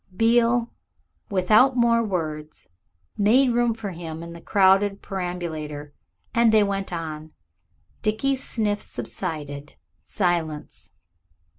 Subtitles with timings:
[0.17, 0.71] Beale,
[1.29, 2.67] without more words,
[3.19, 5.93] made room for him in the crowded perambulator,
[6.33, 7.33] and they went on.
[8.01, 9.75] Dickie's sniffs subsided.
[10.03, 10.89] Silence.